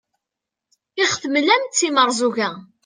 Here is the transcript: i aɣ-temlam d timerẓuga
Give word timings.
i 0.99 1.01
aɣ-temlam 1.05 1.63
d 1.65 1.73
timerẓuga 1.77 2.49